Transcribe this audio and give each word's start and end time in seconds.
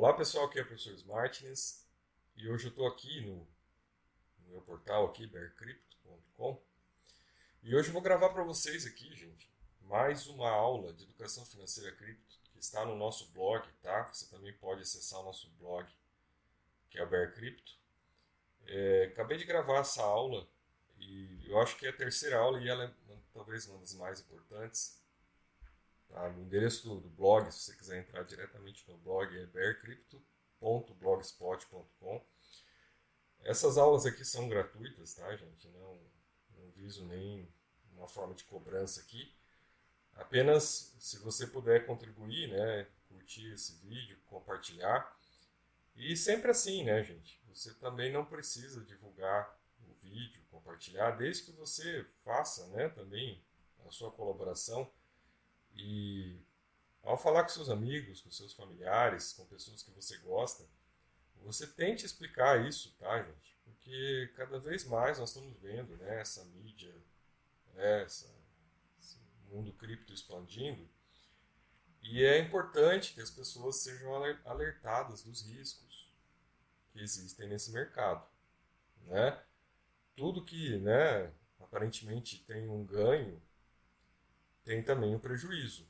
Olá 0.00 0.14
pessoal, 0.14 0.46
aqui 0.46 0.58
é 0.58 0.62
o 0.62 0.66
professor 0.66 0.96
Martins 1.06 1.86
e 2.34 2.48
hoje 2.48 2.64
eu 2.64 2.70
estou 2.70 2.86
aqui 2.86 3.20
no, 3.20 3.46
no, 4.38 4.48
meu 4.48 4.62
portal 4.62 5.04
aqui, 5.04 5.26
bearcrypto.com 5.26 6.58
e 7.62 7.76
hoje 7.76 7.90
eu 7.90 7.92
vou 7.92 8.00
gravar 8.00 8.30
para 8.30 8.42
vocês 8.42 8.86
aqui, 8.86 9.14
gente, 9.14 9.52
mais 9.82 10.26
uma 10.26 10.48
aula 10.48 10.94
de 10.94 11.04
educação 11.04 11.44
financeira 11.44 11.94
cripto 11.94 12.40
que 12.50 12.58
está 12.58 12.82
no 12.86 12.96
nosso 12.96 13.30
blog, 13.32 13.70
tá? 13.82 14.04
Você 14.04 14.24
também 14.30 14.54
pode 14.54 14.80
acessar 14.80 15.20
o 15.20 15.24
nosso 15.24 15.50
blog, 15.58 15.86
que 16.88 16.98
é 16.98 17.04
o 17.04 17.06
Bear 17.06 17.34
Crypto. 17.34 17.76
É, 18.68 19.10
acabei 19.12 19.36
de 19.36 19.44
gravar 19.44 19.80
essa 19.80 20.02
aula 20.02 20.48
e 20.98 21.46
eu 21.46 21.60
acho 21.60 21.76
que 21.76 21.84
é 21.84 21.90
a 21.90 21.94
terceira 21.94 22.38
aula 22.38 22.58
e 22.58 22.70
ela 22.70 22.84
é 22.84 23.16
talvez 23.34 23.66
uma 23.66 23.78
das 23.78 23.92
mais 23.92 24.18
importantes 24.18 24.98
Tá? 26.10 26.28
O 26.28 26.40
endereço 26.40 26.88
do, 26.88 27.00
do, 27.00 27.08
blog, 27.08 27.50
se 27.50 27.60
você 27.60 27.74
quiser 27.76 28.00
entrar 28.00 28.22
diretamente 28.24 28.84
no 28.88 28.98
blog, 28.98 29.34
é 29.36 29.46
bearcrypto.blogspot.com. 29.46 32.26
Essas 33.42 33.78
aulas 33.78 34.04
aqui 34.04 34.22
são 34.24 34.48
gratuitas, 34.48 35.14
tá, 35.14 35.36
gente? 35.36 35.68
Não, 35.68 36.00
não 36.58 36.68
viso 36.72 37.06
nem 37.06 37.48
uma 37.94 38.08
forma 38.08 38.34
de 38.34 38.44
cobrança 38.44 39.00
aqui. 39.00 39.32
Apenas 40.14 40.94
se 40.98 41.18
você 41.18 41.46
puder 41.46 41.86
contribuir, 41.86 42.48
né, 42.48 42.86
curtir 43.08 43.52
esse 43.52 43.74
vídeo, 43.76 44.18
compartilhar. 44.26 45.16
E 45.96 46.16
sempre 46.16 46.50
assim, 46.50 46.84
né, 46.84 47.02
gente? 47.02 47.40
Você 47.48 47.72
também 47.74 48.12
não 48.12 48.24
precisa 48.24 48.84
divulgar 48.84 49.58
o 49.88 49.92
vídeo, 49.94 50.42
compartilhar, 50.50 51.12
desde 51.12 51.44
que 51.44 51.52
você 51.52 52.04
faça, 52.24 52.66
né, 52.68 52.88
também 52.90 53.42
a 53.86 53.90
sua 53.90 54.10
colaboração 54.10 54.90
e 55.74 56.40
ao 57.02 57.16
falar 57.16 57.42
com 57.42 57.48
seus 57.48 57.68
amigos, 57.68 58.20
com 58.20 58.30
seus 58.30 58.52
familiares, 58.52 59.32
com 59.32 59.44
pessoas 59.46 59.82
que 59.82 59.90
você 59.90 60.16
gosta, 60.18 60.64
você 61.42 61.66
tente 61.66 62.04
explicar 62.04 62.64
isso, 62.66 62.94
tá, 62.98 63.22
gente? 63.22 63.56
Porque 63.64 64.32
cada 64.36 64.58
vez 64.58 64.84
mais 64.84 65.18
nós 65.18 65.30
estamos 65.30 65.56
vendo 65.60 65.96
né, 65.96 66.20
essa 66.20 66.44
mídia, 66.44 66.94
né, 67.74 68.02
essa, 68.02 68.30
esse 69.00 69.18
mundo 69.48 69.72
cripto 69.72 70.12
expandindo. 70.12 70.88
E 72.02 72.24
é 72.24 72.38
importante 72.38 73.14
que 73.14 73.20
as 73.20 73.30
pessoas 73.30 73.76
sejam 73.76 74.14
alertadas 74.44 75.22
dos 75.22 75.42
riscos 75.46 76.10
que 76.92 77.00
existem 77.00 77.48
nesse 77.48 77.70
mercado. 77.72 78.26
Né? 79.06 79.42
Tudo 80.16 80.44
que 80.44 80.78
né, 80.78 81.32
aparentemente 81.58 82.42
tem 82.44 82.68
um 82.68 82.84
ganho 82.84 83.40
tem 84.70 84.84
também 84.84 85.16
o 85.16 85.18
prejuízo. 85.18 85.84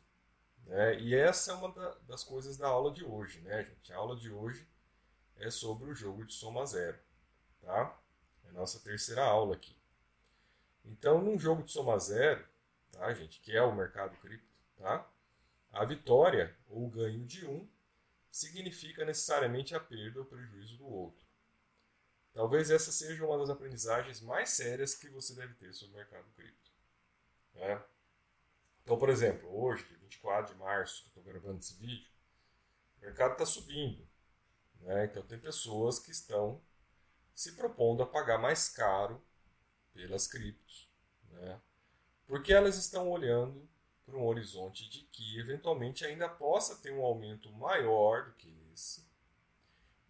Né? 0.64 0.98
E 1.00 1.14
essa 1.14 1.52
é 1.52 1.54
uma 1.54 1.70
da, 1.70 1.94
das 2.08 2.24
coisas 2.24 2.56
da 2.56 2.66
aula 2.66 2.90
de 2.90 3.04
hoje, 3.04 3.38
né, 3.42 3.62
gente? 3.62 3.92
A 3.92 3.96
aula 3.98 4.16
de 4.16 4.30
hoje 4.30 4.66
é 5.36 5.50
sobre 5.50 5.90
o 5.90 5.94
jogo 5.94 6.24
de 6.24 6.32
soma 6.32 6.64
zero, 6.64 6.98
tá? 7.60 8.00
É 8.46 8.48
a 8.48 8.52
nossa 8.52 8.80
terceira 8.80 9.22
aula 9.22 9.54
aqui. 9.54 9.76
Então, 10.82 11.20
num 11.20 11.38
jogo 11.38 11.62
de 11.62 11.70
soma 11.70 11.98
zero, 11.98 12.42
tá, 12.90 13.12
gente, 13.12 13.38
que 13.40 13.54
é 13.54 13.60
o 13.60 13.76
mercado 13.76 14.16
cripto, 14.16 14.48
tá? 14.78 15.06
A 15.70 15.84
vitória 15.84 16.56
ou 16.66 16.88
ganho 16.88 17.26
de 17.26 17.46
um 17.46 17.68
significa 18.30 19.04
necessariamente 19.04 19.74
a 19.74 19.80
perda 19.80 20.20
ou 20.20 20.24
prejuízo 20.24 20.78
do 20.78 20.86
outro. 20.86 21.26
Talvez 22.32 22.70
essa 22.70 22.90
seja 22.90 23.26
uma 23.26 23.36
das 23.36 23.50
aprendizagens 23.50 24.22
mais 24.22 24.48
sérias 24.48 24.94
que 24.94 25.10
você 25.10 25.34
deve 25.34 25.52
ter 25.52 25.74
sobre 25.74 25.96
o 25.96 25.98
mercado 25.98 26.30
cripto. 26.34 26.69
Por 29.00 29.08
exemplo, 29.08 29.48
hoje, 29.58 29.82
24 30.02 30.52
de 30.52 30.60
março, 30.60 31.04
que 31.04 31.08
eu 31.08 31.22
estou 31.22 31.24
gravando 31.24 31.58
esse 31.58 31.74
vídeo, 31.78 32.06
o 32.98 33.00
mercado 33.00 33.32
está 33.32 33.46
subindo. 33.46 34.06
Né? 34.78 35.06
Então, 35.06 35.22
tem 35.22 35.38
pessoas 35.38 35.98
que 35.98 36.10
estão 36.10 36.60
se 37.34 37.52
propondo 37.52 38.02
a 38.02 38.06
pagar 38.06 38.36
mais 38.36 38.68
caro 38.68 39.24
pelas 39.94 40.26
criptos. 40.26 40.92
Né? 41.30 41.58
Porque 42.26 42.52
elas 42.52 42.76
estão 42.76 43.08
olhando 43.08 43.66
para 44.04 44.19
um 44.19 44.26
horizonte 44.26 44.86
de 44.91 45.04
que, 45.04 45.41
eventualmente, 45.41 46.04
ainda 46.04 46.28
possa 46.28 46.76
ter 46.76 46.92
um 46.92 47.02
aumento 47.02 47.50
maior 47.52 48.26
do 48.26 48.34
que 48.34 48.54
esse 48.75 49.08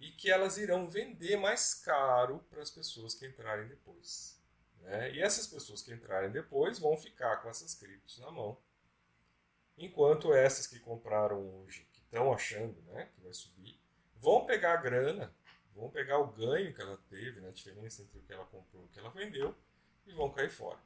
e 0.00 0.10
que 0.10 0.28
elas 0.28 0.59
irão 0.59 0.91
vender 0.91 1.36
mais 1.36 1.75
caro 1.75 2.44
para 2.50 2.60
as 2.60 2.72
pessoas 2.72 3.15
que 3.15 3.25
entrarem 3.25 3.69
depois. 3.69 4.36
Né? 4.81 5.12
E 5.12 5.22
essas 5.22 5.47
pessoas 5.47 5.81
que 5.81 5.92
entrarem 5.92 6.32
depois 6.32 6.81
vão 6.81 6.97
ficar 6.97 7.36
com 7.36 7.48
essas 7.48 7.72
criptos 7.72 8.19
na 8.19 8.32
mão, 8.32 8.59
enquanto 9.76 10.32
essas 10.32 10.66
que 10.66 10.78
compraram 10.78 11.41
hoje, 11.60 11.88
que 11.92 12.00
estão 12.00 12.32
achando 12.32 12.81
né, 12.82 13.08
que 13.14 13.20
vai 13.20 13.32
subir, 13.32 13.81
vão 14.16 14.44
pegar 14.47 14.75
a 14.75 14.82
grana, 14.82 15.34
vão 15.75 15.91
pegar 15.91 16.19
o 16.19 16.26
ganho 16.26 16.75
que 16.75 16.81
ela 16.81 16.97
teve, 17.08 17.41
né, 17.41 17.48
a 17.48 17.53
diferença 17.53 18.03
entre 18.03 18.19
o 18.19 18.22
que 18.22 18.32
ela 18.32 18.44
comprou 18.47 18.82
e 18.82 18.86
o 18.86 18.88
que 18.88 18.98
ela 18.98 19.10
vendeu, 19.10 19.54
e 20.06 20.12
vão 20.12 20.30
cair 20.30 20.50
fora. 20.50 20.78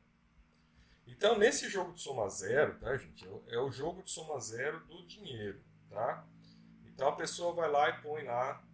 Então, 1.06 1.38
nesse 1.38 1.68
jogo 1.68 1.92
de 1.92 2.00
soma 2.00 2.28
zero, 2.28 2.78
tá, 2.78 2.96
gente? 2.96 3.26
É 3.48 3.58
o 3.58 3.68
é 3.68 3.72
jogo 3.72 4.02
de 4.02 4.10
soma 4.10 4.38
zero 4.40 4.80
do 4.86 5.06
dinheiro, 5.06 5.62
tá? 5.90 6.26
Então, 6.86 7.08
a 7.08 7.16
pessoa 7.16 7.52
vai 7.52 7.70
lá 7.70 7.90
e 7.90 8.00
põe 8.00 8.24
lá 8.24 8.64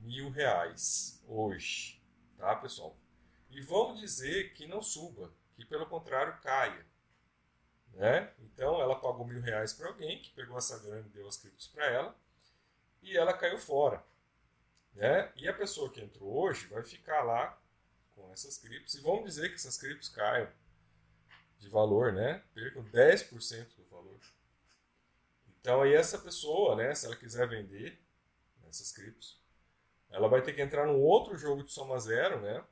mil 0.00 0.30
reais 0.30 1.22
hoje, 1.28 2.02
tá, 2.36 2.56
pessoal? 2.56 2.96
E 3.50 3.60
vamos 3.60 4.00
dizer 4.00 4.54
que 4.54 4.66
não 4.66 4.82
suba, 4.82 5.32
que 5.54 5.64
pelo 5.64 5.86
contrário 5.86 6.40
caia. 6.40 6.84
Né? 7.94 8.32
Então 8.40 8.80
ela 8.80 8.96
pagou 8.96 9.26
mil 9.26 9.40
reais 9.40 9.72
para 9.72 9.88
alguém 9.88 10.20
que 10.20 10.30
pegou 10.30 10.56
essa 10.56 10.78
grana 10.78 11.06
e 11.06 11.10
deu 11.10 11.28
as 11.28 11.36
criptos 11.36 11.68
para 11.68 11.86
ela 11.86 12.16
e 13.02 13.16
ela 13.16 13.32
caiu 13.32 13.58
fora. 13.58 14.02
Né? 14.94 15.30
E 15.36 15.48
a 15.48 15.54
pessoa 15.54 15.90
que 15.90 16.00
entrou 16.00 16.32
hoje 16.32 16.66
vai 16.66 16.82
ficar 16.82 17.22
lá 17.22 17.58
com 18.14 18.30
essas 18.32 18.58
criptos 18.58 18.94
e 18.94 19.00
vamos 19.00 19.24
dizer 19.24 19.48
que 19.48 19.56
essas 19.56 19.76
criptos 19.78 20.08
caiam 20.08 20.48
de 21.58 21.68
valor, 21.68 22.12
né? 22.12 22.42
Percam 22.52 22.82
10% 22.84 23.76
do 23.76 23.84
valor. 23.84 24.20
Então 25.60 25.82
aí 25.82 25.94
essa 25.94 26.18
pessoa, 26.18 26.74
né, 26.74 26.92
se 26.94 27.06
ela 27.06 27.14
quiser 27.14 27.48
vender 27.48 27.98
essas 28.68 28.90
criptos, 28.90 29.40
ela 30.10 30.28
vai 30.28 30.42
ter 30.42 30.52
que 30.52 30.60
entrar 30.60 30.86
num 30.86 31.00
outro 31.00 31.38
jogo 31.38 31.62
de 31.62 31.72
soma 31.72 31.98
zero, 31.98 32.40
né? 32.40 32.64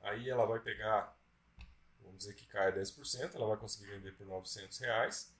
Aí 0.00 0.28
ela 0.28 0.44
vai 0.44 0.60
pegar, 0.60 1.16
vamos 2.14 2.18
dizer 2.18 2.34
que 2.34 2.46
cai 2.46 2.72
10%, 2.72 3.34
ela 3.34 3.46
vai 3.46 3.56
conseguir 3.56 3.90
vender 3.90 4.12
por 4.12 4.26
900 4.26 4.78
reais 4.78 5.34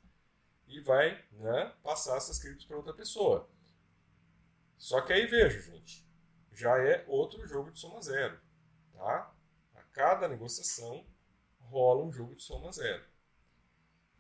e 0.67 0.81
vai 0.81 1.25
né, 1.33 1.73
passar 1.83 2.17
essas 2.17 2.39
criptos 2.39 2.67
para 2.67 2.77
outra 2.77 2.93
pessoa. 2.93 3.49
Só 4.77 5.01
que 5.01 5.12
aí 5.12 5.27
veja, 5.27 5.61
gente, 5.61 6.05
já 6.53 6.77
é 6.79 7.05
outro 7.07 7.47
jogo 7.47 7.71
de 7.71 7.79
soma 7.79 8.03
zero. 8.03 8.39
Tá? 8.93 9.33
A 9.75 9.83
cada 9.93 10.29
negociação 10.29 11.07
rola 11.61 12.05
um 12.05 12.12
jogo 12.12 12.35
de 12.35 12.43
soma 12.43 12.73
zero. 12.73 13.05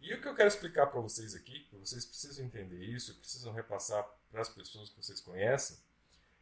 E 0.00 0.12
o 0.14 0.20
que 0.20 0.28
eu 0.28 0.34
quero 0.34 0.48
explicar 0.48 0.86
para 0.86 1.00
vocês 1.00 1.34
aqui, 1.34 1.60
que 1.64 1.76
vocês 1.76 2.04
precisam 2.04 2.44
entender 2.44 2.84
isso, 2.84 3.18
precisam 3.18 3.52
repassar 3.52 4.06
para 4.30 4.42
as 4.42 4.48
pessoas 4.48 4.90
que 4.90 4.96
vocês 4.96 5.20
conhecem, 5.20 5.78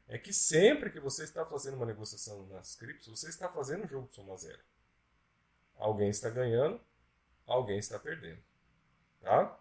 é 0.08 0.18
que 0.18 0.32
sempre 0.32 0.90
que 0.90 0.98
você 0.98 1.22
está 1.24 1.46
fazendo 1.46 1.76
uma 1.76 1.86
negociação 1.86 2.44
nas 2.48 2.74
criptos, 2.74 3.08
você 3.08 3.28
está 3.28 3.48
fazendo 3.48 3.84
um 3.84 3.88
jogo 3.88 4.08
de 4.08 4.14
soma 4.14 4.36
zero. 4.36 4.60
Alguém 5.82 6.10
está 6.10 6.30
ganhando, 6.30 6.80
alguém 7.44 7.76
está 7.76 7.98
perdendo. 7.98 8.40
Tá? 9.20 9.58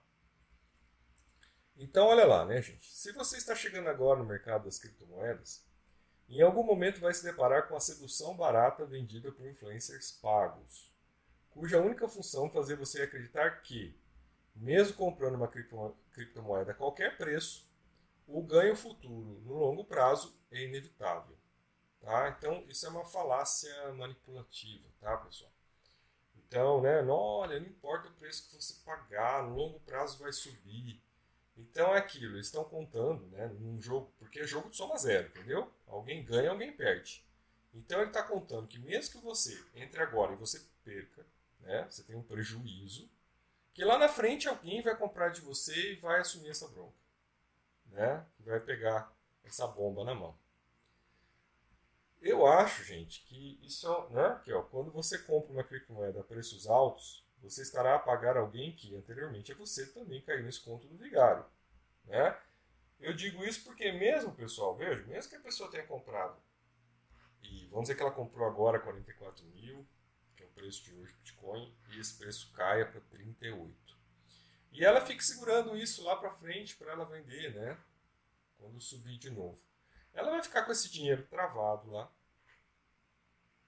Então, 1.76 2.06
olha 2.06 2.28
lá, 2.28 2.46
né, 2.46 2.62
gente? 2.62 2.94
Se 2.94 3.12
você 3.12 3.38
está 3.38 3.56
chegando 3.56 3.90
agora 3.90 4.20
no 4.20 4.26
mercado 4.26 4.66
das 4.66 4.78
criptomoedas, 4.78 5.66
em 6.30 6.40
algum 6.44 6.62
momento 6.62 7.02
vai 7.02 7.12
se 7.12 7.24
deparar 7.24 7.68
com 7.68 7.76
a 7.76 7.80
sedução 7.80 8.38
barata 8.38 8.86
vendida 8.86 9.32
por 9.32 9.48
influencers 9.48 10.12
pagos, 10.12 10.94
cuja 11.50 11.82
única 11.82 12.08
função 12.08 12.46
é 12.46 12.52
fazer 12.52 12.76
você 12.76 13.02
acreditar 13.02 13.64
que, 13.64 14.00
mesmo 14.56 14.96
comprando 14.96 15.34
uma 15.34 15.52
criptomoeda 16.12 16.72
a 16.72 16.76
qualquer 16.76 17.18
preço, 17.18 17.68
o 18.28 18.44
ganho 18.44 18.76
futuro 18.76 19.42
no 19.42 19.56
longo 19.56 19.84
prazo 19.84 20.40
é 20.52 20.66
inevitável. 20.66 21.36
Tá? 22.00 22.30
Então, 22.38 22.64
isso 22.70 22.86
é 22.86 22.90
uma 22.90 23.06
falácia 23.06 23.92
manipulativa, 23.94 24.88
tá, 25.00 25.18
pessoal? 25.18 25.52
Então, 26.52 26.82
né, 26.82 27.02
não, 27.02 27.16
olha, 27.16 27.58
não 27.62 27.66
importa 27.66 28.10
o 28.10 28.12
preço 28.12 28.50
que 28.50 28.62
você 28.62 28.74
pagar, 28.84 29.48
no 29.48 29.56
longo 29.56 29.80
prazo 29.80 30.20
vai 30.20 30.34
subir. 30.34 31.02
Então 31.58 31.96
é 31.96 31.98
aquilo, 31.98 32.36
eles 32.36 32.48
estão 32.48 32.66
contando, 32.66 33.26
né, 33.28 33.48
num 33.60 33.82
jogo, 33.82 34.12
porque 34.20 34.42
é 34.42 34.48
jogo 34.48 34.70
de 34.70 34.76
soma 34.76 34.98
zero, 34.98 35.30
entendeu? 35.30 35.72
Alguém 35.88 36.26
ganha, 36.26 36.50
alguém 36.50 36.74
perde. 36.74 37.24
Então 37.74 38.00
ele 38.02 38.10
está 38.10 38.22
contando 38.22 38.68
que 38.68 38.78
mesmo 38.80 39.14
que 39.14 39.26
você 39.26 39.64
entre 39.76 40.02
agora 40.02 40.34
e 40.34 40.36
você 40.36 40.62
perca, 40.84 41.26
né, 41.62 41.88
você 41.90 42.04
tem 42.04 42.18
um 42.18 42.24
prejuízo, 42.24 43.10
que 43.74 43.86
lá 43.86 43.98
na 43.98 44.10
frente 44.10 44.50
alguém 44.50 44.82
vai 44.82 44.98
comprar 44.98 45.30
de 45.30 45.40
você 45.40 45.94
e 45.94 45.96
vai 45.96 46.20
assumir 46.20 46.50
essa 46.50 46.68
bronca 46.68 47.02
né, 47.92 48.26
vai 48.40 48.60
pegar 48.60 49.12
essa 49.44 49.68
bomba 49.68 50.04
na 50.04 50.16
mão. 50.16 50.36
Eu 52.22 52.46
acho, 52.46 52.84
gente, 52.84 53.22
que 53.22 53.60
isso 53.64 53.88
né, 54.10 54.40
que, 54.44 54.54
ó, 54.54 54.62
quando 54.62 54.92
você 54.92 55.18
compra 55.18 55.52
uma 55.52 55.64
criptomoeda 55.64 56.20
a 56.20 56.24
preços 56.24 56.68
altos, 56.68 57.26
você 57.42 57.64
estará 57.64 57.96
a 57.96 58.00
pagar 58.00 58.38
alguém 58.38 58.76
que 58.76 58.96
anteriormente 58.96 59.52
a 59.52 59.56
você 59.56 59.88
também 59.88 60.22
caiu 60.22 60.44
nesse 60.44 60.62
conto 60.62 60.88
do 60.88 60.96
vigário. 60.96 61.44
Né? 62.06 62.38
Eu 63.00 63.14
digo 63.14 63.44
isso 63.44 63.64
porque 63.64 63.92
mesmo, 63.92 64.36
pessoal, 64.36 64.76
veja, 64.76 65.04
mesmo 65.06 65.32
que 65.32 65.36
a 65.36 65.42
pessoa 65.42 65.72
tenha 65.72 65.88
comprado, 65.88 66.40
e 67.42 67.66
vamos 67.68 67.86
dizer 67.86 67.96
que 67.96 68.04
ela 68.04 68.12
comprou 68.12 68.48
agora 68.48 68.80
44 68.80 69.44
mil, 69.48 69.86
que 70.36 70.44
é 70.44 70.46
o 70.46 70.50
preço 70.50 70.84
de 70.84 70.94
hoje 70.94 71.14
do 71.14 71.20
Bitcoin, 71.20 71.76
e 71.90 72.00
esse 72.00 72.18
preço 72.18 72.52
caia 72.54 72.86
para 72.86 73.02
38. 73.02 73.76
E 74.72 74.86
ela 74.86 75.02
fica 75.02 75.22
segurando 75.24 75.76
isso 75.76 76.04
lá 76.04 76.16
para 76.16 76.32
frente 76.32 76.76
para 76.76 76.92
ela 76.92 77.04
vender, 77.04 77.54
né? 77.56 77.78
Quando 78.58 78.80
subir 78.80 79.18
de 79.18 79.32
novo. 79.32 79.60
Ela 80.14 80.32
vai 80.32 80.44
ficar 80.44 80.64
com 80.64 80.72
esse 80.72 80.90
dinheiro 80.90 81.26
travado 81.28 81.90
lá. 81.92 82.12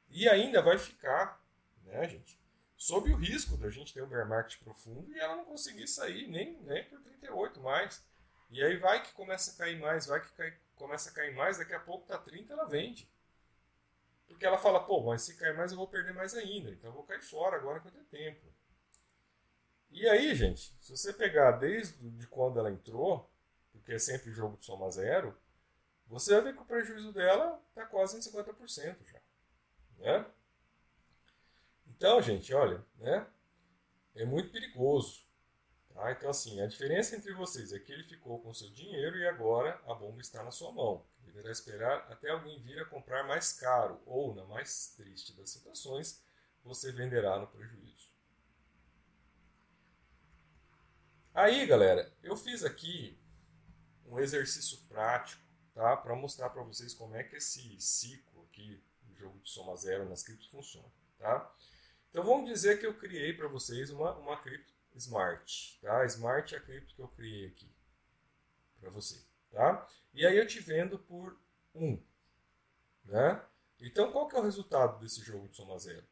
E 0.10 0.28
ainda 0.30 0.62
vai 0.62 0.78
ficar, 0.78 1.44
né, 1.84 2.08
gente? 2.08 2.40
Sob 2.78 3.12
o 3.12 3.16
risco 3.16 3.58
da 3.58 3.70
gente 3.70 3.94
ter 3.94 4.04
um 4.04 4.08
bear 4.08 4.28
market 4.28 4.62
profundo 4.62 5.12
e 5.12 5.20
ela 5.20 5.38
não 5.38 5.46
conseguir 5.46 5.88
sair 5.88 6.28
nem, 6.28 6.58
nem 6.64 6.84
por 6.90 7.00
38 7.02 7.60
mais. 7.62 8.04
E 8.50 8.64
aí 8.64 8.78
vai 8.78 9.02
que 9.02 9.14
começa 9.14 9.52
a 9.52 9.56
cair 9.56 9.80
mais, 9.80 10.06
vai 10.06 10.22
que 10.22 10.32
cai, 10.34 10.54
começa 10.76 11.10
a 11.10 11.14
cair 11.14 11.34
mais, 11.34 11.58
daqui 11.58 11.74
a 11.74 11.80
pouco 11.80 12.06
tá 12.06 12.18
30, 12.18 12.54
ela 12.54 12.66
vende. 12.66 13.10
Porque 14.28 14.46
ela 14.46 14.58
fala, 14.58 14.84
pô, 14.84 15.02
mas 15.02 15.22
se 15.22 15.36
cair 15.36 15.56
mais 15.56 15.72
eu 15.72 15.78
vou 15.78 15.88
perder 15.88 16.14
mais 16.14 16.36
ainda, 16.36 16.70
então 16.70 16.90
eu 16.90 16.94
vou 16.94 17.04
cair 17.04 17.22
fora 17.22 17.56
agora 17.56 17.80
enquanto 17.80 18.00
é 18.00 18.04
tempo. 18.04 18.46
E 19.90 20.08
aí, 20.10 20.36
gente, 20.36 20.76
se 20.82 20.92
você 20.92 21.14
pegar 21.14 21.52
desde 21.52 22.10
de 22.10 22.28
quando 22.28 22.60
ela 22.60 22.72
entrou, 22.72 23.30
porque 23.72 23.94
é 23.94 24.00
sempre 24.00 24.32
jogo 24.32 24.58
de 24.58 24.66
soma 24.66 24.90
zero, 24.90 25.38
você 26.08 26.34
vai 26.34 26.44
ver 26.44 26.56
que 26.56 26.62
o 26.62 26.66
prejuízo 26.66 27.12
dela 27.12 27.62
está 27.70 27.86
quase 27.86 28.18
em 28.18 28.20
50% 28.20 28.98
já. 29.06 29.22
Né? 29.98 30.26
Então, 31.88 32.22
gente, 32.22 32.54
olha, 32.54 32.86
né? 32.98 33.28
É 34.16 34.26
muito 34.26 34.52
perigoso. 34.52 35.26
Tá? 35.94 36.12
Então, 36.12 36.30
assim, 36.30 36.62
a 36.62 36.68
diferença 36.68 37.16
entre 37.16 37.34
vocês 37.34 37.72
é 37.72 37.80
que 37.80 37.92
ele 37.92 38.04
ficou 38.04 38.42
com 38.42 38.54
seu 38.54 38.70
dinheiro 38.72 39.18
e 39.18 39.28
agora 39.28 39.82
a 39.88 39.94
bomba 39.94 40.22
está 40.22 40.44
na 40.44 40.52
sua 40.52 40.72
mão. 40.72 41.06
Deverá 41.20 41.52
esperar 41.52 42.12
até 42.12 42.30
alguém 42.30 42.62
vir 42.62 42.80
a 42.80 42.86
comprar 42.86 43.24
mais 43.24 43.54
caro 43.54 44.02
ou, 44.06 44.36
na 44.36 44.44
mais 44.46 44.94
triste 44.96 45.36
das 45.36 45.50
situações, 45.50 46.24
você 46.64 46.92
venderá 46.92 47.40
no 47.40 47.48
prejuízo. 47.48 48.12
Aí, 51.34 51.66
galera, 51.66 52.14
eu 52.22 52.36
fiz 52.36 52.64
aqui 52.64 53.20
um 54.06 54.20
exercício 54.20 54.78
prático, 54.88 55.42
tá? 55.74 55.98
Para 55.98 56.16
mostrar 56.16 56.50
para 56.50 56.64
vocês 56.64 56.94
como 56.94 57.16
é 57.16 57.24
que 57.24 57.36
esse 57.36 57.80
ciclo 57.80 58.44
aqui 58.44 58.84
do 59.04 59.16
jogo 59.16 59.40
de 59.40 59.50
soma 59.50 59.76
zero 59.76 60.08
nas 60.08 60.24
criptos 60.24 60.48
funciona, 60.48 60.88
tá? 61.18 61.54
Então 62.10 62.24
vamos 62.24 62.50
dizer 62.50 62.80
que 62.80 62.86
eu 62.86 62.98
criei 62.98 63.34
para 63.34 63.48
vocês 63.48 63.90
uma, 63.90 64.16
uma 64.18 64.42
cripto 64.42 64.74
Smart, 64.96 65.80
tá? 65.82 66.06
Smart 66.06 66.54
é 66.54 66.58
a 66.58 66.62
cripto 66.62 66.96
que 66.96 67.02
eu 67.02 67.08
criei 67.08 67.48
aqui 67.48 67.72
para 68.80 68.90
você, 68.90 69.20
tá? 69.52 69.88
E 70.14 70.26
aí 70.26 70.38
eu 70.38 70.46
te 70.46 70.60
vendo 70.60 71.00
por 71.00 71.40
1, 71.74 71.86
um, 71.86 72.04
né? 73.06 73.44
Então 73.80 74.12
qual 74.12 74.28
que 74.28 74.36
é 74.36 74.40
o 74.40 74.44
resultado 74.44 75.00
desse 75.00 75.22
jogo 75.22 75.48
de 75.48 75.56
soma 75.56 75.78
zero? 75.80 76.06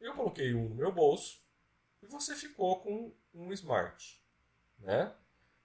Eu 0.00 0.14
coloquei 0.14 0.54
um 0.54 0.68
no 0.68 0.74
meu 0.74 0.92
bolso 0.92 1.44
e 2.02 2.06
você 2.06 2.34
ficou 2.34 2.80
com 2.80 3.14
um 3.34 3.52
Smart. 3.52 4.20
Né? 4.80 5.14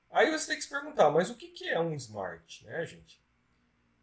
Aí 0.10 0.32
você 0.32 0.48
tem 0.48 0.56
que 0.58 0.64
se 0.64 0.70
perguntar, 0.70 1.10
mas 1.10 1.30
o 1.30 1.36
que 1.36 1.68
é 1.68 1.80
um 1.80 1.94
smart, 1.94 2.66
né, 2.66 2.86
gente? 2.86 3.25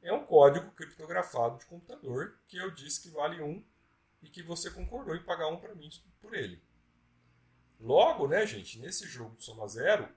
É 0.03 0.13
um 0.13 0.27
código 0.27 0.71
criptografado 0.73 1.59
de 1.59 1.67
computador 1.67 2.39
que 2.49 2.57
eu 2.57 2.71
disse 2.73 3.01
que 3.01 3.11
vale 3.11 3.41
um 3.41 3.65
e 4.21 4.29
que 4.29 4.43
você 4.43 4.71
concordou 4.71 5.15
em 5.15 5.23
pagar 5.23 5.49
um 5.49 5.61
para 5.61 5.75
mim 5.75 5.89
por 6.21 6.35
ele. 6.35 6.61
Logo, 7.79 8.27
né, 8.27 8.45
gente, 8.45 8.79
nesse 8.79 9.07
jogo 9.07 9.37
de 9.37 9.45
soma 9.45 9.67
zero, 9.69 10.09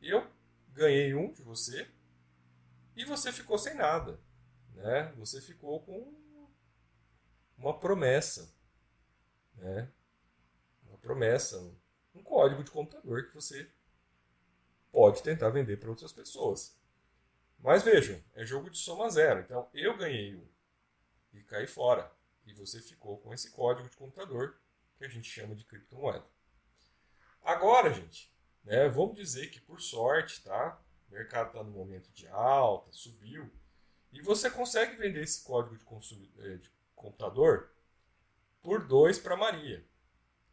eu 0.00 0.26
ganhei 0.72 1.14
um 1.14 1.32
de 1.32 1.42
você 1.42 1.88
e 2.96 3.04
você 3.04 3.32
ficou 3.32 3.58
sem 3.58 3.74
nada, 3.74 4.18
né? 4.74 5.12
Você 5.16 5.40
ficou 5.40 5.80
com 5.80 6.14
uma 7.56 7.78
promessa, 7.78 8.54
né? 9.56 9.90
Uma 10.86 10.98
promessa, 10.98 11.58
um 12.14 12.22
código 12.22 12.64
de 12.64 12.70
computador 12.70 13.26
que 13.26 13.34
você 13.34 13.70
pode 14.92 15.22
tentar 15.22 15.50
vender 15.50 15.78
para 15.78 15.90
outras 15.90 16.12
pessoas. 16.12 16.76
Mas 17.64 17.82
vejam, 17.82 18.22
é 18.34 18.44
jogo 18.44 18.68
de 18.68 18.76
soma 18.76 19.08
zero. 19.08 19.40
Então 19.40 19.66
eu 19.72 19.96
ganhei 19.96 20.36
um 20.36 20.46
e 21.32 21.42
caí 21.44 21.66
fora. 21.66 22.12
E 22.44 22.52
você 22.52 22.78
ficou 22.78 23.16
com 23.16 23.32
esse 23.32 23.52
código 23.52 23.88
de 23.88 23.96
computador 23.96 24.60
que 24.98 25.04
a 25.06 25.08
gente 25.08 25.26
chama 25.26 25.56
de 25.56 25.64
criptomoeda. 25.64 26.26
Agora, 27.42 27.90
gente, 27.90 28.30
né, 28.62 28.86
vamos 28.90 29.16
dizer 29.16 29.46
que 29.46 29.62
por 29.62 29.80
sorte, 29.80 30.42
tá? 30.42 30.78
O 31.08 31.12
mercado 31.14 31.46
está 31.46 31.64
no 31.64 31.70
momento 31.70 32.12
de 32.12 32.28
alta, 32.28 32.92
subiu. 32.92 33.50
E 34.12 34.20
você 34.20 34.50
consegue 34.50 34.96
vender 34.96 35.22
esse 35.22 35.42
código 35.42 35.74
de, 35.78 35.84
eh, 36.40 36.58
de 36.58 36.70
computador 36.94 37.72
por 38.62 38.86
dois 38.86 39.18
para 39.18 39.38
Maria. 39.38 39.82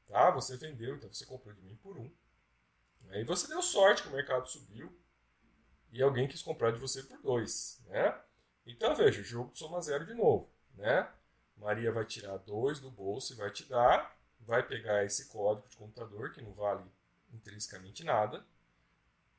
Tá? 0.06 0.32
Você 0.32 0.56
vendeu, 0.56 0.96
então 0.96 1.12
você 1.12 1.26
comprou 1.26 1.54
de 1.54 1.62
mim 1.62 1.76
por 1.76 1.98
um. 1.98 2.10
Aí 3.10 3.26
você 3.26 3.50
deu 3.50 3.62
sorte 3.62 4.02
que 4.02 4.08
o 4.08 4.14
mercado 4.14 4.48
subiu 4.48 4.98
e 5.92 6.02
alguém 6.02 6.28
quis 6.28 6.42
comprar 6.42 6.72
de 6.72 6.80
você 6.80 7.04
por 7.04 7.22
dois, 7.22 7.82
né? 7.88 8.18
Então 8.66 8.96
veja, 8.96 9.22
o 9.22 9.24
jogo 9.24 9.52
soma 9.54 9.82
zero 9.82 10.06
de 10.06 10.14
novo, 10.14 10.50
né? 10.76 11.10
Maria 11.58 11.92
vai 11.92 12.06
tirar 12.06 12.38
dois 12.38 12.80
do 12.80 12.90
bolso 12.90 13.34
e 13.34 13.36
vai 13.36 13.52
te 13.52 13.66
dar, 13.66 14.18
vai 14.40 14.64
pegar 14.64 15.04
esse 15.04 15.28
código 15.30 15.68
de 15.68 15.78
computador 15.78 16.32
que 16.32 16.42
não 16.42 16.54
vale 16.54 16.84
intrinsecamente 17.32 18.04
nada 18.04 18.46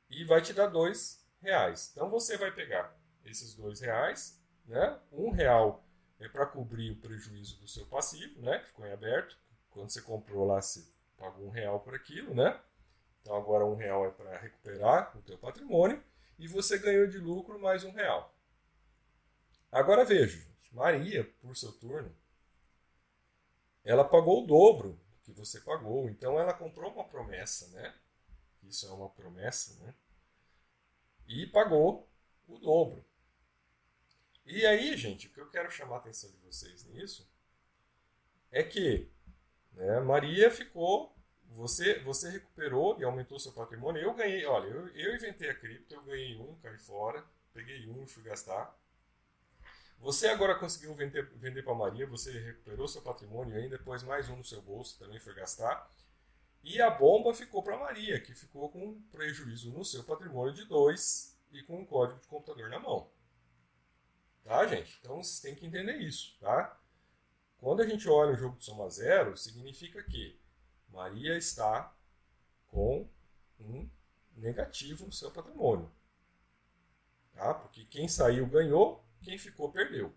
e 0.09 0.23
vai 0.23 0.41
te 0.41 0.53
dar 0.53 0.67
dois 0.67 1.25
reais. 1.41 1.91
Então 1.91 2.09
você 2.09 2.37
vai 2.37 2.51
pegar 2.51 2.95
esses 3.25 3.53
dois 3.55 3.81
reais, 3.81 4.39
né? 4.65 4.99
Um 5.11 5.31
real 5.31 5.83
é 6.19 6.27
para 6.27 6.45
cobrir 6.45 6.91
o 6.91 6.95
prejuízo 6.97 7.59
do 7.59 7.67
seu 7.67 7.85
passivo, 7.87 8.39
né? 8.41 8.59
Que 8.59 8.67
ficou 8.67 8.85
em 8.85 8.93
aberto. 8.93 9.37
Quando 9.71 9.89
você 9.89 10.01
comprou 10.01 10.45
lá, 10.45 10.61
você 10.61 10.85
pagou 11.17 11.47
um 11.47 11.51
real 11.51 11.79
por 11.79 11.95
aquilo, 11.95 12.33
né? 12.33 12.59
Então 13.21 13.35
agora 13.35 13.65
um 13.65 13.75
real 13.75 14.05
é 14.05 14.11
para 14.11 14.37
recuperar 14.37 15.17
o 15.17 15.21
teu 15.21 15.37
patrimônio 15.37 16.01
e 16.43 16.47
você 16.47 16.77
ganhou 16.77 17.07
de 17.07 17.17
lucro 17.19 17.57
mais 17.57 17.85
um 17.85 17.91
real. 17.91 18.35
Agora 19.71 20.05
gente, 20.05 20.45
Maria, 20.73 21.23
por 21.39 21.55
seu 21.55 21.71
turno, 21.71 22.13
ela 23.81 24.03
pagou 24.03 24.43
o 24.43 24.45
dobro 24.45 24.99
que 25.23 25.31
você 25.31 25.61
pagou. 25.61 26.09
Então 26.09 26.37
ela 26.37 26.53
comprou 26.53 26.91
uma 26.91 27.05
promessa, 27.05 27.69
né? 27.69 27.95
Isso 28.61 28.85
é 28.85 28.91
uma 28.91 29.09
promessa, 29.09 29.81
né? 29.85 29.95
E 31.29 31.47
pagou 31.47 32.09
o 32.45 32.57
dobro. 32.57 33.05
E 34.45 34.65
aí, 34.65 34.97
gente, 34.97 35.27
o 35.27 35.29
que 35.31 35.39
eu 35.39 35.49
quero 35.49 35.71
chamar 35.71 35.95
a 35.95 35.99
atenção 35.99 36.29
de 36.29 36.37
vocês 36.39 36.83
nisso 36.87 37.25
é 38.51 38.61
que 38.61 39.09
né, 39.71 40.01
Maria 40.01 40.51
ficou 40.51 41.12
você, 41.53 41.99
você 41.99 42.29
recuperou 42.29 42.99
e 42.99 43.03
aumentou 43.03 43.39
seu 43.39 43.51
patrimônio. 43.51 44.01
Eu 44.01 44.13
ganhei, 44.13 44.45
olha, 44.45 44.67
eu, 44.67 44.87
eu 44.89 45.15
inventei 45.15 45.49
a 45.49 45.55
cripto, 45.55 45.93
eu 45.93 46.03
ganhei 46.03 46.37
um, 46.37 46.55
caí 46.55 46.77
fora, 46.77 47.23
peguei 47.53 47.87
um 47.87 48.07
fui 48.07 48.23
gastar. 48.23 48.75
Você 49.99 50.27
agora 50.27 50.55
conseguiu 50.55 50.93
vender, 50.93 51.25
vender 51.35 51.63
para 51.63 51.73
Maria, 51.73 52.05
você 52.05 52.31
recuperou 52.31 52.87
seu 52.87 53.01
patrimônio 53.01 53.55
e 53.55 53.63
ainda 53.63 53.77
depois 53.77 54.03
mais 54.03 54.27
um 54.27 54.35
no 54.35 54.43
seu 54.43 54.61
bolso, 54.61 54.99
também 54.99 55.19
foi 55.19 55.33
gastar. 55.33 55.89
E 56.63 56.81
a 56.81 56.89
bomba 56.89 57.33
ficou 57.33 57.61
para 57.61 57.77
Maria, 57.77 58.19
que 58.19 58.33
ficou 58.33 58.69
com 58.69 58.85
um 58.85 59.01
prejuízo 59.11 59.71
no 59.71 59.85
seu 59.85 60.03
patrimônio 60.03 60.53
de 60.53 60.65
dois 60.65 61.37
e 61.51 61.61
com 61.63 61.79
um 61.79 61.85
código 61.85 62.19
de 62.19 62.27
computador 62.27 62.69
na 62.69 62.79
mão. 62.79 63.09
Tá, 64.43 64.65
gente? 64.67 64.97
Então 64.99 65.23
vocês 65.23 65.39
têm 65.39 65.55
que 65.55 65.65
entender 65.65 65.97
isso, 65.97 66.37
tá? 66.39 66.77
Quando 67.59 67.81
a 67.81 67.87
gente 67.87 68.09
olha 68.09 68.33
o 68.33 68.37
jogo 68.37 68.57
de 68.57 68.65
soma 68.65 68.89
zero, 68.89 69.37
significa 69.37 70.03
que 70.03 70.37
Maria 70.93 71.35
está 71.35 71.91
com 72.67 73.09
um 73.59 73.89
negativo 74.35 75.05
no 75.05 75.11
seu 75.11 75.31
patrimônio. 75.31 75.91
Tá? 77.33 77.53
Porque 77.55 77.83
quem 77.85 78.07
saiu 78.07 78.45
ganhou, 78.45 79.03
quem 79.21 79.37
ficou 79.37 79.71
perdeu. 79.71 80.13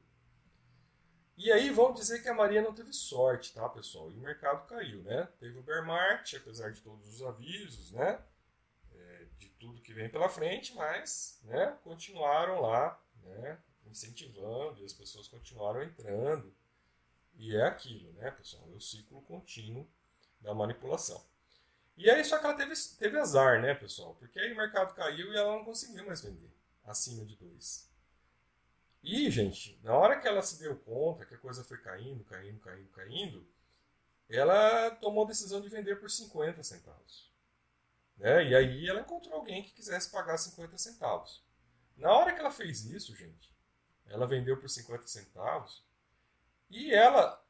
E 1.36 1.50
aí 1.50 1.70
vamos 1.70 2.00
dizer 2.00 2.22
que 2.22 2.28
a 2.28 2.34
Maria 2.34 2.62
não 2.62 2.74
teve 2.74 2.92
sorte, 2.92 3.52
tá, 3.52 3.68
pessoal? 3.68 4.10
E 4.10 4.16
o 4.16 4.20
mercado 4.20 4.66
caiu, 4.66 5.02
né? 5.02 5.28
Teve 5.38 5.58
o 5.58 5.62
bear 5.62 5.84
market, 5.84 6.40
apesar 6.40 6.70
de 6.70 6.80
todos 6.80 7.06
os 7.08 7.22
avisos, 7.22 7.92
né? 7.92 8.22
É, 8.92 9.26
de 9.38 9.48
tudo 9.50 9.82
que 9.82 9.92
vem 9.92 10.08
pela 10.08 10.28
frente, 10.28 10.74
mas, 10.74 11.40
né? 11.44 11.76
Continuaram 11.84 12.60
lá, 12.60 13.02
né? 13.22 13.58
Incentivando 13.86 14.80
e 14.80 14.84
as 14.84 14.94
pessoas 14.94 15.28
continuaram 15.28 15.82
entrando. 15.82 16.54
E 17.34 17.54
é 17.54 17.64
aquilo, 17.64 18.12
né, 18.14 18.30
pessoal? 18.30 18.66
É 18.72 18.74
o 18.74 18.80
ciclo 18.80 19.20
contínuo 19.22 19.86
da 20.40 20.54
manipulação. 20.54 21.24
E 21.96 22.10
aí 22.10 22.24
só 22.24 22.38
que 22.38 22.44
ela 22.44 22.54
teve, 22.54 22.74
teve 22.98 23.18
azar, 23.18 23.60
né, 23.60 23.74
pessoal? 23.74 24.14
Porque 24.16 24.38
aí 24.38 24.52
o 24.52 24.56
mercado 24.56 24.94
caiu 24.94 25.32
e 25.32 25.36
ela 25.36 25.56
não 25.56 25.64
conseguiu 25.64 26.04
mais 26.06 26.20
vender 26.20 26.50
acima 26.84 27.24
de 27.24 27.36
2. 27.36 27.90
E, 29.02 29.30
gente, 29.30 29.78
na 29.82 29.94
hora 29.94 30.18
que 30.18 30.26
ela 30.26 30.42
se 30.42 30.58
deu 30.58 30.76
conta 30.76 31.24
que 31.24 31.34
a 31.34 31.38
coisa 31.38 31.62
foi 31.62 31.78
caindo, 31.78 32.24
caindo, 32.24 32.58
caindo, 32.58 32.88
caindo, 32.88 33.46
ela 34.28 34.90
tomou 34.96 35.24
a 35.24 35.28
decisão 35.28 35.60
de 35.60 35.68
vender 35.68 36.00
por 36.00 36.10
50 36.10 36.62
centavos. 36.62 37.32
Né? 38.16 38.48
E 38.48 38.54
aí 38.54 38.88
ela 38.88 39.00
encontrou 39.00 39.34
alguém 39.34 39.62
que 39.62 39.72
quisesse 39.72 40.10
pagar 40.10 40.36
50 40.36 40.76
centavos. 40.78 41.44
Na 41.96 42.12
hora 42.12 42.32
que 42.32 42.40
ela 42.40 42.50
fez 42.50 42.84
isso, 42.84 43.14
gente, 43.14 43.54
ela 44.06 44.26
vendeu 44.26 44.56
por 44.58 44.68
50 44.68 45.06
centavos 45.06 45.84
e 46.68 46.92
ela 46.92 47.42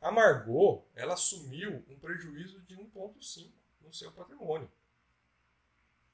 amargou, 0.00 0.88
ela 0.94 1.14
assumiu 1.14 1.84
um 1.88 1.98
prejuízo 1.98 2.60
de 2.62 2.76
1,5 2.76 3.52
no 3.80 3.92
seu 3.92 4.12
patrimônio. 4.12 4.70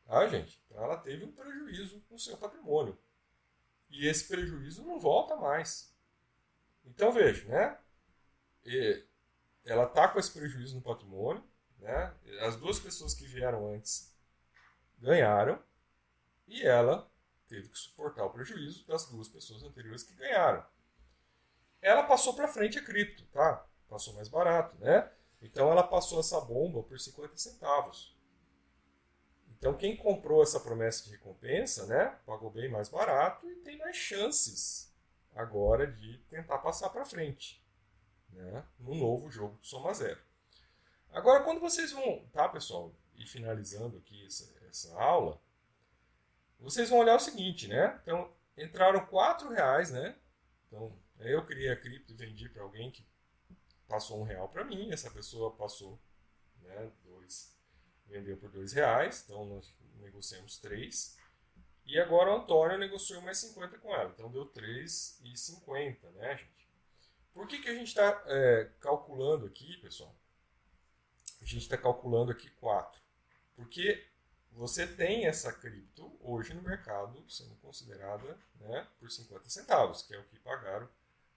Tá, 0.06 0.26
gente? 0.28 0.62
Então 0.66 0.82
ela 0.82 0.96
teve 0.96 1.24
um 1.24 1.32
prejuízo 1.32 2.04
no 2.10 2.18
seu 2.18 2.36
patrimônio. 2.36 2.98
E 3.88 4.06
esse 4.06 4.26
prejuízo 4.26 4.84
não 4.84 4.98
volta 4.98 5.36
mais. 5.36 5.94
Então 6.84 7.12
veja, 7.12 7.46
né? 7.48 7.78
E 8.64 9.04
ela 9.64 9.84
está 9.84 10.08
com 10.08 10.18
esse 10.18 10.30
prejuízo 10.30 10.74
no 10.74 10.82
patrimônio, 10.82 11.44
né? 11.78 12.14
As 12.40 12.56
duas 12.56 12.80
pessoas 12.80 13.14
que 13.14 13.26
vieram 13.26 13.74
antes 13.74 14.12
ganharam 14.98 15.62
e 16.46 16.62
ela 16.62 17.10
teve 17.48 17.68
que 17.68 17.78
suportar 17.78 18.24
o 18.24 18.30
prejuízo 18.30 18.86
das 18.86 19.06
duas 19.06 19.28
pessoas 19.28 19.62
anteriores 19.62 20.02
que 20.02 20.14
ganharam. 20.14 20.64
Ela 21.80 22.04
passou 22.04 22.34
para 22.34 22.48
frente 22.48 22.78
a 22.78 22.84
cripto, 22.84 23.24
tá? 23.26 23.66
Passou 23.92 24.14
mais 24.14 24.26
barato, 24.26 24.74
né? 24.78 25.12
Então 25.42 25.70
ela 25.70 25.82
passou 25.82 26.18
essa 26.18 26.40
bomba 26.40 26.82
por 26.82 26.98
50 26.98 27.36
centavos. 27.36 28.16
Então 29.50 29.76
quem 29.76 29.94
comprou 29.94 30.42
essa 30.42 30.58
promessa 30.58 31.04
de 31.04 31.10
recompensa, 31.10 31.84
né, 31.84 32.18
pagou 32.24 32.50
bem 32.50 32.70
mais 32.70 32.88
barato 32.88 33.50
e 33.50 33.56
tem 33.56 33.76
mais 33.76 33.94
chances 33.94 34.90
agora 35.34 35.86
de 35.86 36.16
tentar 36.30 36.56
passar 36.58 36.88
para 36.88 37.04
frente, 37.04 37.62
né, 38.30 38.64
no 38.78 38.94
novo 38.94 39.30
jogo 39.30 39.58
do 39.58 39.66
soma 39.66 39.92
zero. 39.92 40.20
Agora 41.10 41.44
quando 41.44 41.60
vocês 41.60 41.92
vão, 41.92 42.26
tá, 42.32 42.48
pessoal, 42.48 42.94
e 43.14 43.26
finalizando 43.26 43.98
aqui 43.98 44.24
essa, 44.24 44.50
essa 44.70 44.98
aula, 44.98 45.38
vocês 46.58 46.88
vão 46.88 47.00
olhar 47.00 47.16
o 47.16 47.20
seguinte, 47.20 47.68
né? 47.68 48.00
Então 48.02 48.32
entraram 48.56 49.04
quatro 49.04 49.50
reais, 49.50 49.90
né? 49.90 50.16
Então 50.66 50.98
eu 51.18 51.44
criei 51.44 51.68
a 51.68 51.76
cripto 51.76 52.14
e 52.14 52.16
vendi 52.16 52.48
para 52.48 52.62
alguém 52.62 52.90
que 52.90 53.11
passou 53.92 54.18
um 54.18 54.24
real 54.24 54.48
para 54.48 54.64
mim, 54.64 54.90
essa 54.90 55.10
pessoa 55.10 55.54
passou, 55.54 56.00
né, 56.62 56.90
dois 57.04 57.54
vendeu 58.06 58.38
por 58.38 58.50
dois 58.50 58.72
reais, 58.72 59.22
então 59.24 59.44
nós 59.44 59.74
negociamos 59.96 60.56
três. 60.56 61.18
E 61.84 61.98
agora 61.98 62.30
o 62.30 62.36
Antônio 62.36 62.78
negociou 62.78 63.20
mais 63.20 63.38
50 63.38 63.78
com 63.78 63.94
ela, 63.94 64.10
então 64.10 64.30
deu 64.30 64.46
3,50, 64.46 66.10
né, 66.12 66.38
gente? 66.38 66.68
Por 67.34 67.46
que, 67.46 67.58
que 67.58 67.68
a 67.68 67.74
gente 67.74 67.88
está 67.88 68.22
é, 68.26 68.70
calculando 68.80 69.46
aqui, 69.46 69.76
pessoal? 69.78 70.14
A 71.40 71.44
gente 71.44 71.62
está 71.62 71.76
calculando 71.76 72.30
aqui 72.30 72.48
4. 72.50 73.00
Porque 73.56 74.06
você 74.52 74.86
tem 74.86 75.26
essa 75.26 75.52
cripto 75.52 76.14
hoje 76.20 76.54
no 76.54 76.62
mercado 76.62 77.24
sendo 77.30 77.54
considerada 77.56 78.38
né, 78.56 78.86
por 78.98 79.10
50 79.10 79.48
centavos, 79.48 80.02
que 80.02 80.14
é 80.14 80.18
o 80.18 80.24
que 80.24 80.38
pagaram 80.38 80.88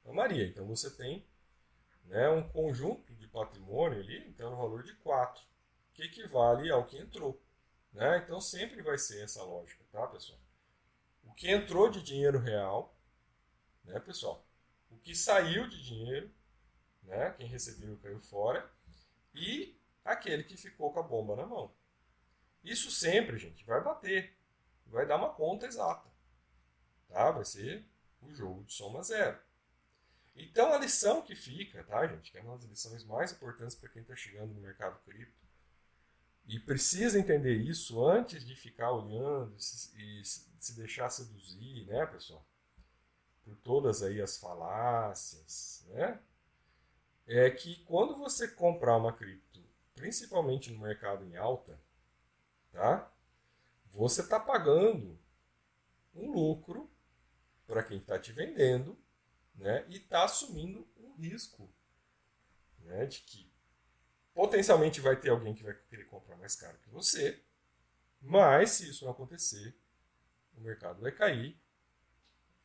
a 0.05 0.11
Maria. 0.13 0.45
Então 0.45 0.65
você 0.67 0.89
tem 0.91 1.25
né, 2.05 2.29
um 2.29 2.47
conjunto 2.49 3.13
de 3.15 3.27
patrimônio 3.27 3.99
ali, 3.99 4.27
então 4.27 4.49
no 4.49 4.57
valor 4.57 4.83
de 4.83 4.93
4 4.95 5.43
que 5.93 6.03
equivale 6.03 6.69
ao 6.69 6.85
que 6.85 6.97
entrou. 6.97 7.41
Né? 7.93 8.17
Então 8.17 8.41
sempre 8.41 8.81
vai 8.81 8.97
ser 8.97 9.23
essa 9.23 9.41
lógica, 9.43 9.83
tá, 9.91 10.05
pessoal? 10.07 10.39
O 11.23 11.33
que 11.33 11.49
entrou 11.49 11.89
de 11.89 12.03
dinheiro 12.03 12.39
real, 12.39 12.95
né, 13.83 13.99
pessoal? 13.99 14.45
O 14.91 14.97
que 14.97 15.15
saiu 15.15 15.67
de 15.67 15.81
dinheiro, 15.81 16.31
né? 17.03 17.31
Quem 17.31 17.47
recebeu 17.47 17.97
caiu 17.97 18.19
fora. 18.19 18.69
E 19.33 19.77
aquele 20.03 20.43
que 20.43 20.57
ficou 20.57 20.91
com 20.91 20.99
a 20.99 21.03
bomba 21.03 21.35
na 21.35 21.45
mão. 21.45 21.73
Isso 22.63 22.91
sempre, 22.91 23.37
gente, 23.37 23.63
vai 23.65 23.83
bater. 23.83 24.35
Vai 24.87 25.05
dar 25.05 25.17
uma 25.17 25.33
conta 25.33 25.65
exata. 25.65 26.09
Tá? 27.07 27.31
Vai 27.31 27.45
ser 27.45 27.85
o 28.21 28.33
jogo 28.33 28.63
de 28.63 28.73
soma 28.73 29.01
zero. 29.03 29.39
Então 30.35 30.73
a 30.73 30.77
lição 30.77 31.21
que 31.21 31.35
fica, 31.35 31.83
tá, 31.83 32.05
gente? 32.07 32.31
Que 32.31 32.37
é 32.37 32.41
uma 32.41 32.57
das 32.57 32.65
lições 32.65 33.03
mais 33.05 33.31
importantes 33.31 33.75
para 33.75 33.89
quem 33.89 34.01
está 34.01 34.15
chegando 34.15 34.53
no 34.53 34.61
mercado 34.61 34.99
cripto 35.05 35.45
e 36.47 36.59
precisa 36.59 37.19
entender 37.19 37.55
isso 37.55 38.05
antes 38.05 38.45
de 38.45 38.55
ficar 38.55 38.91
olhando 38.91 39.55
e 39.57 40.23
se 40.23 40.75
deixar 40.75 41.09
seduzir, 41.09 41.85
né, 41.87 42.05
pessoal? 42.05 42.45
Por 43.43 43.55
todas 43.57 44.03
aí 44.03 44.21
as 44.21 44.37
falácias, 44.37 45.85
né? 45.89 46.19
É 47.25 47.49
que 47.49 47.83
quando 47.85 48.15
você 48.15 48.47
comprar 48.47 48.97
uma 48.97 49.13
cripto, 49.13 49.63
principalmente 49.95 50.71
no 50.71 50.79
mercado 50.79 51.25
em 51.25 51.35
alta, 51.35 51.79
tá? 52.71 53.11
Você 53.91 54.21
está 54.21 54.39
pagando 54.39 55.17
um 56.13 56.31
lucro 56.31 56.91
para 57.65 57.83
quem 57.83 57.97
está 57.97 58.19
te 58.19 58.31
vendendo, 58.31 58.95
né? 59.55 59.85
E 59.89 59.97
está 59.97 60.23
assumindo 60.23 60.87
um 60.97 61.15
risco, 61.15 61.69
né? 62.79 63.05
De 63.05 63.19
que 63.21 63.55
Potencialmente 64.35 64.99
vai 64.99 65.15
ter 65.15 65.29
alguém 65.29 65.55
que 65.55 65.63
vai 65.63 65.73
querer 65.73 66.03
comprar 66.07 66.35
mais 66.35 66.57
caro 66.57 66.77
que 66.79 66.89
você, 66.89 67.41
mas 68.19 68.71
se 68.71 68.89
isso 68.89 69.05
não 69.05 69.13
acontecer, 69.13 69.73
o 70.53 70.59
mercado 70.59 71.01
vai 71.01 71.11
cair 71.13 71.57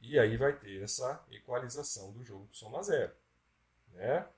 e 0.01 0.19
aí 0.19 0.37
vai 0.37 0.53
ter 0.59 0.83
essa 0.83 1.25
equalização 1.31 2.13
do 2.13 2.25
jogo 2.25 2.47
do 2.47 2.57
soma 2.57 2.83
zero. 2.83 3.15
Né? 3.93 4.29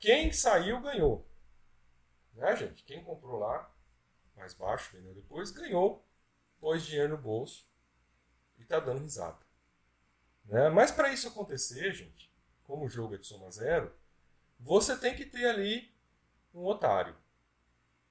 Quem 0.00 0.32
saiu 0.32 0.80
ganhou. 0.80 1.24
Né, 2.34 2.56
gente? 2.56 2.82
Quem 2.82 3.04
comprou 3.04 3.38
lá, 3.38 3.72
mais 4.34 4.52
baixo, 4.52 4.96
vendeu 4.96 5.14
depois, 5.14 5.52
ganhou, 5.52 6.04
pôs 6.58 6.84
dinheiro 6.84 7.10
no 7.10 7.22
bolso 7.22 7.64
e 8.58 8.62
está 8.62 8.80
dando 8.80 9.02
risada. 9.02 9.38
Né? 10.44 10.68
Mas 10.68 10.90
para 10.90 11.12
isso 11.12 11.28
acontecer, 11.28 11.92
gente, 11.92 12.30
como 12.64 12.86
o 12.86 12.88
jogo 12.88 13.14
é 13.14 13.18
de 13.18 13.26
soma 13.26 13.50
zero, 13.50 13.92
você 14.58 14.96
tem 14.96 15.14
que 15.14 15.26
ter 15.26 15.46
ali 15.46 15.92
um 16.54 16.64
otário, 16.64 17.16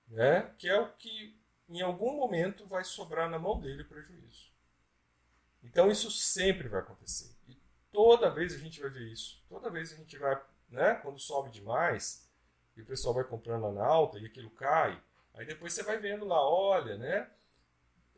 né? 0.08 0.54
que 0.58 0.68
é 0.68 0.80
o 0.80 0.92
que 0.94 1.40
em 1.70 1.82
algum 1.82 2.16
momento 2.16 2.68
vai 2.68 2.84
sobrar 2.84 3.30
na 3.30 3.40
mão 3.40 3.60
dele 3.60 3.84
o 3.84 3.88
prejuízo. 3.88 4.52
Então 5.64 5.90
isso 5.90 6.12
sempre 6.12 6.68
vai 6.68 6.82
acontecer. 6.82 7.34
E 7.48 7.58
toda 7.92 8.30
vez 8.30 8.54
a 8.54 8.58
gente 8.58 8.82
vai 8.82 8.90
ver 8.90 9.08
isso. 9.12 9.44
Toda 9.48 9.70
vez 9.70 9.94
a 9.94 9.96
gente 9.96 10.18
vai, 10.18 10.42
né, 10.70 10.96
quando 10.96 11.20
sobe 11.20 11.50
demais, 11.50 12.30
e 12.76 12.82
o 12.82 12.86
pessoal 12.86 13.14
vai 13.14 13.24
comprando 13.24 13.64
lá 13.64 13.72
na 13.72 13.86
alta 13.86 14.18
e 14.18 14.26
aquilo 14.26 14.50
cai, 14.52 15.02
aí 15.34 15.46
depois 15.46 15.74
você 15.74 15.84
vai 15.84 15.98
vendo 16.00 16.26
lá, 16.26 16.42
olha, 16.42 16.98
né, 16.98 17.30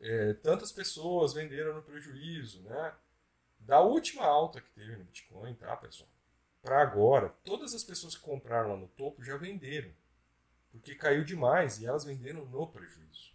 é, 0.00 0.34
tantas 0.34 0.72
pessoas 0.72 1.32
venderam 1.32 1.74
no 1.74 1.82
prejuízo, 1.82 2.62
né? 2.62 2.94
Da 3.64 3.80
última 3.80 4.24
alta 4.24 4.60
que 4.60 4.70
teve 4.70 4.96
no 4.96 5.04
Bitcoin, 5.04 5.54
tá, 5.54 5.76
pessoal? 5.76 6.08
Para 6.62 6.80
agora, 6.80 7.28
todas 7.44 7.74
as 7.74 7.84
pessoas 7.84 8.16
que 8.16 8.22
compraram 8.22 8.70
lá 8.70 8.76
no 8.76 8.88
topo 8.88 9.22
já 9.22 9.36
venderam 9.36 9.92
porque 10.74 10.96
caiu 10.96 11.24
demais 11.24 11.78
e 11.78 11.86
elas 11.86 12.04
venderam 12.04 12.44
no 12.46 12.66
prejuízo. 12.66 13.32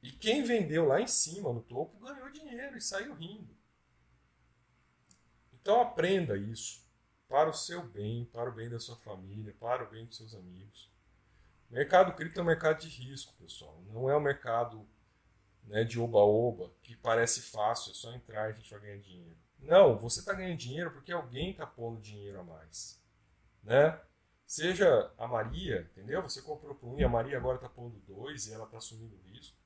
E 0.00 0.12
quem 0.12 0.44
vendeu 0.44 0.86
lá 0.86 1.00
em 1.00 1.06
cima, 1.08 1.52
no 1.52 1.60
topo, 1.60 1.98
ganhou 1.98 2.30
dinheiro 2.30 2.76
e 2.76 2.80
saiu 2.80 3.12
rindo. 3.14 3.52
Então 5.52 5.80
aprenda 5.80 6.36
isso 6.36 6.80
para 7.28 7.50
o 7.50 7.52
seu 7.52 7.82
bem, 7.82 8.24
para 8.26 8.48
o 8.48 8.54
bem 8.54 8.70
da 8.70 8.78
sua 8.78 8.96
família, 8.96 9.52
para 9.58 9.82
o 9.82 9.90
bem 9.90 10.06
dos 10.06 10.16
seus 10.16 10.32
amigos. 10.32 10.88
Mercado 11.68 12.14
cripto 12.14 12.38
é 12.38 12.42
um 12.44 12.46
mercado 12.46 12.78
de 12.78 12.88
risco, 12.88 13.34
pessoal. 13.34 13.82
Não 13.88 14.08
é 14.08 14.16
um 14.16 14.20
mercado 14.20 14.86
né, 15.64 15.84
de 15.84 16.00
oba-oba, 16.00 16.72
que 16.82 16.96
parece 16.96 17.40
fácil, 17.42 17.92
é 17.92 17.94
só 17.94 18.12
entrar 18.12 18.48
e 18.48 18.52
a 18.52 18.56
gente 18.56 18.70
vai 18.70 18.80
ganhar 18.80 18.98
dinheiro. 18.98 19.36
Não, 19.58 19.96
você 19.96 20.20
está 20.20 20.32
ganhando 20.32 20.58
dinheiro 20.58 20.90
porque 20.90 21.12
alguém 21.12 21.52
está 21.52 21.66
pondo 21.66 22.00
dinheiro 22.00 22.40
a 22.40 22.44
mais. 22.44 23.00
Né? 23.62 24.00
Seja 24.44 25.12
a 25.16 25.26
Maria, 25.26 25.88
entendeu? 25.92 26.20
Você 26.22 26.42
comprou 26.42 26.74
por 26.74 26.88
um 26.88 26.98
e 26.98 27.04
a 27.04 27.08
Maria 27.08 27.38
agora 27.38 27.56
está 27.56 27.68
pondo 27.68 27.98
dois 28.00 28.46
e 28.46 28.52
ela 28.52 28.64
está 28.64 28.78
assumindo 28.78 29.16
o 29.16 29.22
risco. 29.30 29.56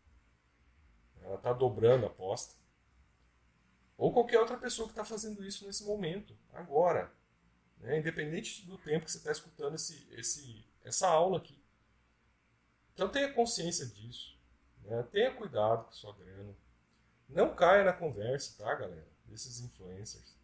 Ela 1.23 1.37
está 1.37 1.53
dobrando 1.53 2.05
a 2.05 2.09
aposta. 2.09 2.55
Ou 3.97 4.13
qualquer 4.13 4.39
outra 4.39 4.59
pessoa 4.59 4.87
que 4.87 4.93
está 4.93 5.05
fazendo 5.05 5.45
isso 5.45 5.67
nesse 5.67 5.85
momento, 5.85 6.37
agora. 6.53 7.11
Né? 7.79 7.99
Independente 7.99 8.67
do 8.67 8.77
tempo 8.79 9.07
que 9.07 9.11
você 9.11 9.19
está 9.19 9.33
escutando 9.33 9.75
esse, 9.75 10.07
esse, 10.13 10.65
essa 10.85 11.09
aula 11.09 11.39
aqui. 11.39 11.61
Então 12.93 13.09
tenha 13.09 13.33
consciência 13.33 13.87
disso. 13.87 14.36
Né? 14.87 15.03
Tenha 15.11 15.35
cuidado 15.35 15.85
com 15.85 15.93
sua 15.93 16.13
grana. 16.15 16.55
Não 17.29 17.55
caia 17.55 17.85
na 17.85 17.93
conversa, 17.93 18.57
tá, 18.57 18.75
galera? 18.75 19.09
Desses 19.25 19.61
influencers. 19.61 20.37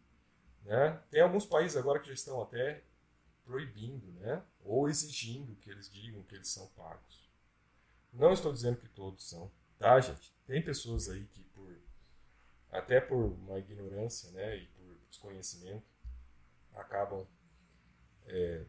Né? 0.63 1.01
Tem 1.09 1.21
alguns 1.21 1.45
países 1.45 1.77
agora 1.77 1.99
que 1.99 2.07
já 2.07 2.13
estão 2.13 2.41
até 2.41 2.83
proibindo, 3.45 4.11
né? 4.19 4.41
Ou 4.63 4.87
exigindo 4.87 5.55
que 5.55 5.69
eles 5.69 5.89
digam 5.89 6.23
que 6.23 6.35
eles 6.35 6.47
são 6.47 6.67
pagos. 6.67 7.29
Não 8.11 8.31
estou 8.31 8.53
dizendo 8.53 8.77
que 8.77 8.87
todos 8.87 9.27
são, 9.27 9.51
tá, 9.79 9.99
gente? 9.99 10.33
Tem 10.45 10.61
pessoas 10.63 11.09
aí 11.09 11.25
que 11.25 11.43
por 11.45 11.73
até 12.71 12.99
por 12.99 13.17
uma 13.17 13.59
ignorância, 13.59 14.31
né, 14.31 14.57
e 14.57 14.65
por 14.67 14.97
desconhecimento, 15.07 15.85
acabam 16.73 17.27
é, 18.25 18.65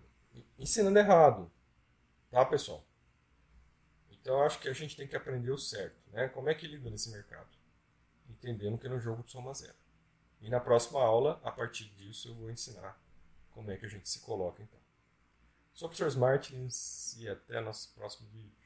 ensinando 0.59 0.99
errado, 0.99 1.51
tá, 2.31 2.45
pessoal? 2.45 2.85
Então 4.25 4.43
acho 4.43 4.59
que 4.59 4.71
a 4.71 4.73
gente 4.73 4.97
tem 4.97 5.07
que 5.07 5.15
aprender 5.15 5.51
o 5.51 5.59
certo, 5.59 6.11
né? 6.11 6.29
Como 6.29 6.49
é 6.49 6.55
que 6.55 6.67
lida 6.67 6.89
nesse 6.89 7.11
mercado? 7.11 7.47
entendendo 8.27 8.79
que 8.79 8.87
é 8.87 8.89
no 8.89 8.99
jogo 8.99 9.23
de 9.23 9.31
soma 9.31 9.53
zero. 9.53 9.77
E 10.41 10.49
na 10.49 10.59
próxima 10.59 10.99
aula, 10.99 11.39
a 11.45 11.53
partir 11.53 11.91
disso, 11.91 12.29
eu 12.29 12.35
vou 12.35 12.51
ensinar 12.51 12.99
como 13.51 13.71
é 13.71 13.77
que 13.77 13.85
a 13.85 13.89
gente 13.89 14.09
se 14.09 14.21
coloca 14.21 14.63
então. 14.63 14.81
Sou 15.75 15.89
o 15.89 15.91
professor 15.91 16.19
Martins 16.19 17.15
e 17.19 17.29
até 17.29 17.61
nosso 17.61 17.93
próximo 17.95 18.27
vídeo. 18.31 18.64